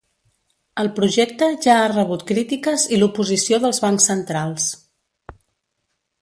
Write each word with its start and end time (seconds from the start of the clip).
El 0.83 0.87
projecte 0.99 1.49
ja 1.65 1.75
ha 1.81 1.91
rebut 1.91 2.23
crítiques 2.31 2.87
i 2.97 2.99
l'oposició 3.03 3.61
dels 3.67 3.81
bancs 3.85 4.09
centrals. 4.13 4.71